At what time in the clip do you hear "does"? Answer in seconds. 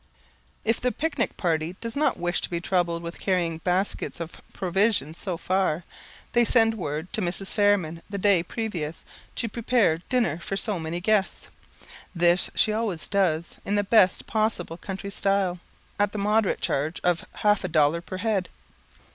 1.79-1.95, 13.07-13.57